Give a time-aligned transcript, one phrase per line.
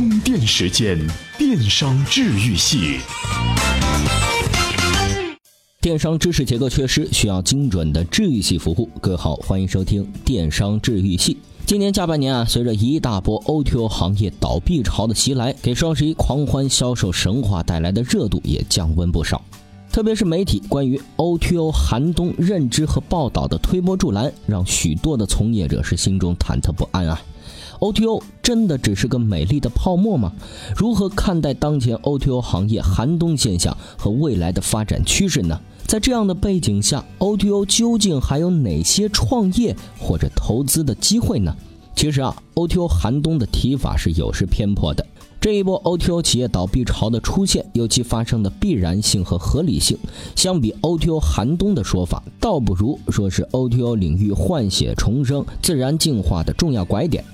[0.00, 0.98] 充电时间，
[1.36, 3.00] 电商治愈系。
[5.78, 8.88] 电商知识结构缺失，需要精准的治愈系服务。
[8.98, 11.36] 各位好，欢迎收听电商治愈系。
[11.66, 19.42] 今年下半年啊，随着一大波 O2O 行业倒闭潮的袭来，给双十一狂欢销售神话带来的热度也降温不少。
[19.92, 27.20] 特别是媒体关于 O2O 寒冬认知和报道的推波助澜，让许多的从业者是心中忐忑不安啊。
[27.80, 30.32] O T O 真的只是个美丽的泡沫吗？
[30.76, 35.58] 如何看待当前 O T O 行业寒冬现象和未来的发展趋势呢？
[35.86, 41.56] 在这样的背景下，O T O 究竟还有哪些创业或者投资的机会呢？
[41.96, 45.06] 其实啊，O T O 寒冬的提法是有失偏颇的。
[45.40, 49.96] 这一波 O T O 企业倒闭潮的出现，有其发生的必然性和合理性。
[50.36, 57.24] 相比 O T O 寒冬的说法，倒不如说是 O T O 领域换血重生、自然进化的重要拐点。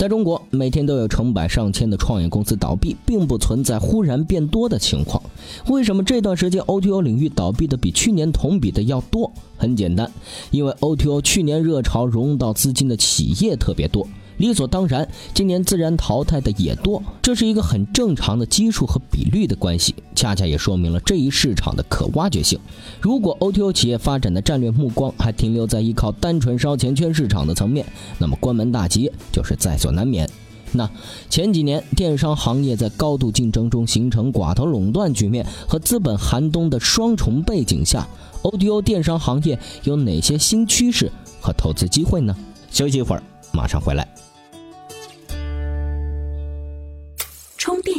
[0.00, 5.22] 在中国，每天都有成百上千的创业公司倒闭，并不存在忽然变多的情况。
[5.66, 9.30] 为什么这段时间 O T O 领域倒闭的比去年同比的要多？
[9.58, 10.10] 很简单，
[10.50, 14.08] 因为 O T O 去年热潮融到资金的企业特别多。
[14.40, 22.58] 理所当然，今年自然淘汰的也多，这是一个很正常的基数和比率的关系，恰恰也说明了这一市场的可挖掘性。
[23.02, 27.84] 如果 O T O 企业发展的战略目光还停留在依靠单纯烧钱圈市场的层面，
[28.18, 30.28] 那么关门大吉就是在所难免。
[30.72, 30.88] 那
[31.28, 38.08] 前几年电商行业在高度竞争中形成寡头垄断局面和资本寒冬的双重背景下
[38.40, 42.34] ，O T O 电商行业有哪些新趋势和投资机会呢？
[42.70, 44.06] 休息一会儿，马上回来。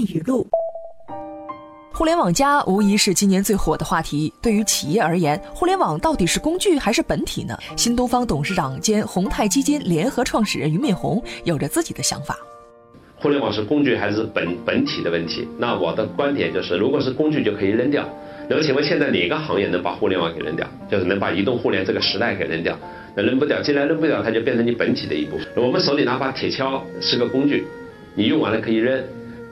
[0.05, 0.47] 语录：
[1.93, 4.33] 互联网加无疑是今年最火的话题。
[4.41, 7.57] 对于企业而言，互联网到底是工具还是本体呢？
[7.75, 12.37] 新东方董事长兼宏泰基金联合创始人俞敏洪有着自己的想法。
[13.17, 15.47] 互联网是工具还是本本体的问题？
[15.59, 18.03] 那我的观点就是，如果是工具就可以扔掉。
[18.49, 20.67] 那么请问现在哪个行业能把互联网给扔掉？
[20.89, 22.75] 就是能把移动互联这个时代给扔掉？
[23.15, 25.45] 那扔不掉，既然扔不掉，它就变成你本体的一部分。
[25.57, 27.63] 我们手里拿把铁锹是个工具，
[28.15, 29.03] 你用完了可以扔。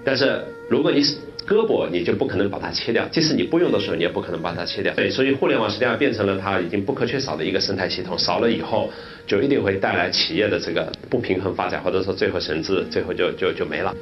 [0.05, 1.01] 但是如果你
[1.47, 4.93] 胳膊，你就不可能把它切掉；即使你不用的时候，你也不可能把它切掉。
[4.93, 8.17] 对，所以互联网实际上变成了它已经不可缺少的一个生态系统。
[8.17, 8.89] 少了以后，
[9.25, 13.93] 就一定会带来企业的这个不平衡发展，或者说最后甚至最后就就就没了。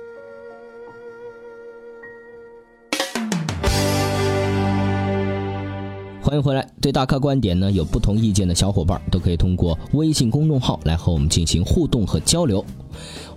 [6.21, 12.63] 欢迎回来，对大咖观点呢有不同意见的小伙伴都可以通过微信公众号来和我们进行互动和交流。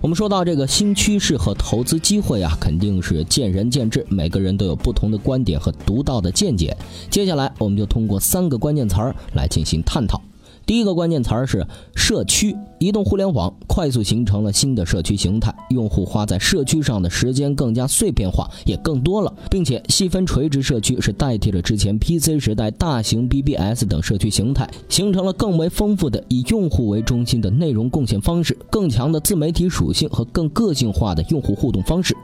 [0.01, 6.75] 我们说到这个新趋势和投资机会啊，肯定是见仁见智，每个人都有不同的观点和独到的见解。
[7.11, 10.19] 接下来，我们就通过三个关键词儿来进行探讨。
[10.65, 32.15] 第一个关键词儿是社区，移动互联网快速形成了新的社区形态，用户花在社区上的时间更加碎片化，也更多了，并且细分垂直社区是代替了之前 PC 时代大型 BBS 等社区形态，形成了更为丰富的以用户为中心的内容贡献方式，更强的自媒体属性和更个性化的用户互动方式。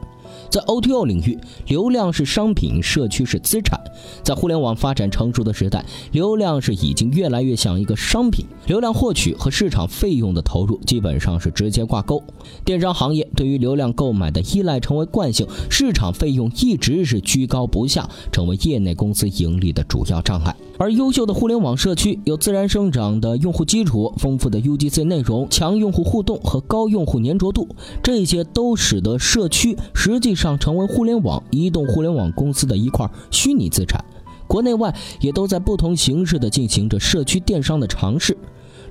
[0.50, 3.78] 在 O2O 领域，流量是商品，社区是资产。
[4.22, 12.22] 在互联网发展成熟的时代，流量是已经越来越像一个商品，流量获取和市场费用的投入基本上是直接挂钩。
[12.64, 20.54] 电商行业对于流量购买的依赖成为惯性，市场费用一直是居高不下，成为业内公司盈利的主要障碍。
[20.80, 27.68] 而优秀的互联网社区有自然生长的用户基础、丰富的 UGC 内容、强用户互动和高用户粘着度，
[28.00, 34.04] 这些都使得社区实实际上成为互联网、移动互联网公司的一块虚拟资产。
[34.48, 38.36] 国内外也都在不同形式的进行着社区电商的尝试。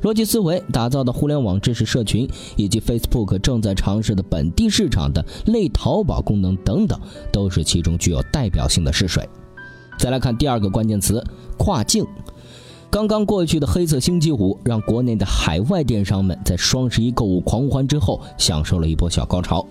[0.03, 6.97] 逻辑思维打造的互联网知识社群，以及 Facebook 正在尝试的本地市场的类淘宝功能等等，
[7.29, 9.27] 都是其中具有代表性的试水。
[9.99, 11.21] 再来看第二个关键词：
[11.57, 12.07] 跨境。
[12.89, 19.67] 刚刚过去的黑色星期五，让国内的海外电商们在双十一购物狂欢之后，享受了一波小高潮。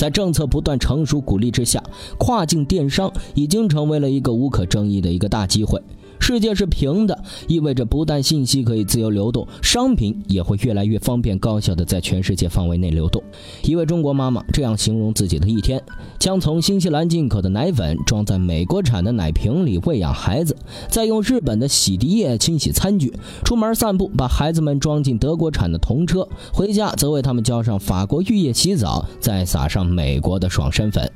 [0.00, 1.84] 在政策不断成熟鼓励之下，
[2.18, 5.78] 跨境电商已经成为了一个无可争议的一个大机会。
[6.20, 13.20] 世界是平的，意味着不但信息可以自由流动，商品也会越来越方便高效的在全世界范围内流动。
[13.64, 15.82] 一位中国妈妈这样形容自己的一天：
[16.18, 20.56] 将从新西兰进口的奶粉装在美国产的奶瓶里喂养孩子，
[20.88, 23.08] 再用日本的洗涤液清洗餐具；
[23.44, 31.10] 出门散步，把孩子们装进德国产的童车，回家则为他们浇上法国浴液洗澡，再撒上美国的爽身粉。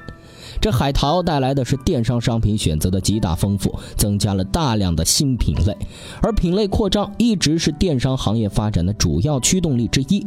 [0.60, 5.76] 这海淘带来的是电商商品选择的极大丰富，增加了大量的新品类，
[6.22, 10.26] 而品类扩张一直是电商行业发展的主要驱动力之一。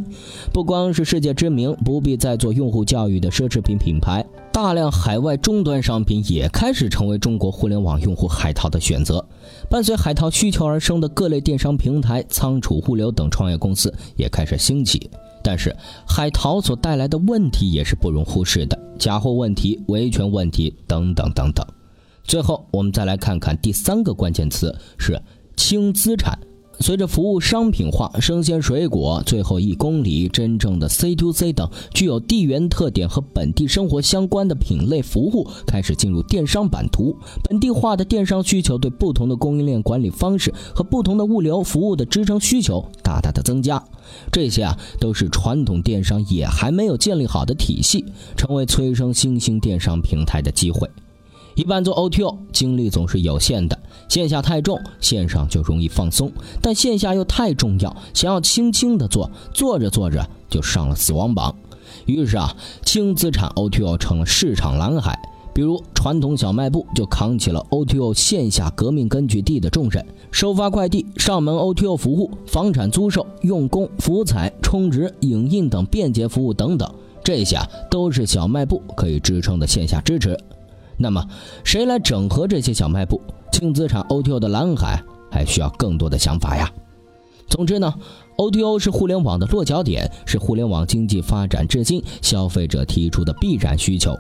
[0.54, 9.26] 不光是世界知名、不必再做用户教育的奢侈品品牌，大量海外终端商品也开始成为中国互联网用户海淘的选择。
[9.70, 15.10] 伴随海淘需求而生的各类电商平台，仓储、物流等创业公司也开始兴起。
[15.50, 15.74] 但是，
[16.06, 21.66] 海淘所带来的问题也是不容忽视的，假货问题、维权问题等等等等。
[22.26, 25.18] 最后，我们再来看看第三个关键词是
[25.56, 26.38] 轻资产。
[26.80, 37.18] 随着服务商品化，生鲜水果、最后一公里、真正的 C to C 等具有地缘特点和本地生活相关的品类服务开始进入电商版图。
[37.44, 43.84] 本地化的电商需求对不同的供应链管理方式和不同的物流服务的支撑需求大大的增加。
[44.32, 48.06] 这些啊，都是传统电商也还没有建立好的体系，
[48.38, 50.88] 成为催生新兴电商平台的机会。
[51.58, 56.30] 一般做 O T O 精力总是有限的，线下太重，线上就容易放松；
[56.62, 61.56] 但线下又太重要，想要轻轻的做，做着做着就上了死亡榜。
[62.06, 62.56] 于是啊，
[62.86, 65.20] 轻资产 O T O 成了市场蓝海。
[65.52, 76.88] 比如传统小卖部就扛起了 O T O 线下革命根据地的重任，收发快递、上门 O T O 服务、房产租售、用工、福彩、充值、影印等便捷服务等等，
[77.24, 77.58] 这些
[77.90, 80.38] 都是小卖部可以支撑的线下支持。
[80.98, 81.24] 那么，
[81.64, 83.22] 谁来整合这些小卖部？
[83.52, 85.02] 轻资产 O T O 的蓝海
[85.32, 86.72] 还需要更多的想法呀。
[87.48, 87.94] 总之呢
[88.38, 94.16] ，O T O 是互联网的落脚点，是互联网经济发展至今消费者提出的必然需求。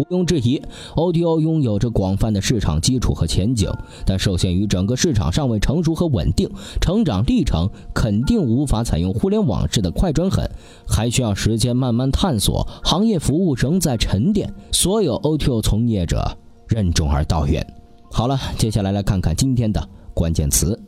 [0.00, 0.62] 毋庸置疑
[0.96, 3.70] ，O T O 拥有着广泛的市场基础和前景，
[4.06, 6.48] 但受限于整个市场尚未成熟和稳定，
[6.80, 10.50] 成长历程肯定无法采用互联网式的快准狠，
[10.88, 12.66] 还需要时间慢慢探索。
[12.82, 16.34] 行业服务仍在沉淀，所有 O T O 从业者
[16.66, 17.66] 任重而道远。
[18.10, 20.80] 好了，接下来来看看今天的关键词。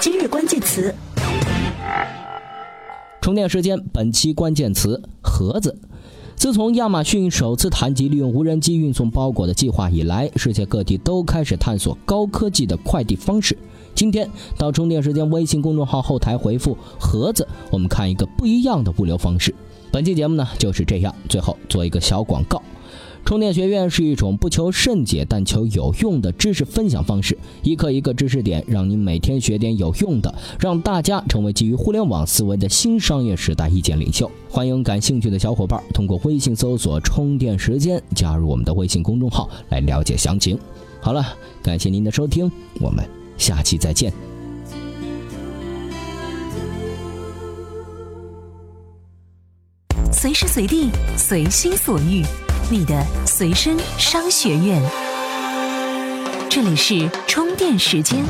[0.00, 0.94] 今日关键词：
[3.20, 3.78] 充电时间。
[3.92, 5.78] 本期关键词：盒子。
[6.40, 13.54] 自从亚马逊首次谈及利用无人机运送包裹的计划以来，世界各地都开始探索高科技的快递方式。
[13.94, 14.26] 今天
[14.56, 19.54] 到充电时间微信公众号后台回复“盒子”，我们看一个不一样的物流方式。
[19.92, 21.14] 本期节目呢就是这样。
[21.28, 22.62] 最后做一个小广告。
[23.24, 34.28] 充电学院是一种不求甚解但求有用的知识分享方式，一课一个知识点，让您每天学点有用的，让大家成为基于互联网思维的新商业时代意见领袖。
[34.48, 40.58] 欢迎感兴趣的小伙伴通过微信搜索“充电时间”加入我们的微信公众号来了解详情。
[41.00, 41.24] 好了，
[41.62, 42.50] 感谢您的收听，
[42.80, 43.08] 我们
[43.38, 44.12] 下期再见。
[50.12, 52.24] 随时随地，随心所欲。
[52.72, 54.80] 你的随身商学院，
[56.48, 58.24] 这里是充电时间。